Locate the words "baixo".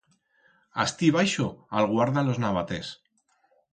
1.17-1.47